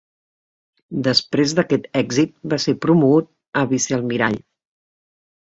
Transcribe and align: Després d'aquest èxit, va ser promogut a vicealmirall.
Després 1.07 1.53
d'aquest 1.59 1.85
èxit, 2.01 2.33
va 2.55 2.61
ser 2.65 2.75
promogut 2.87 3.31
a 3.63 3.67
vicealmirall. 3.75 4.43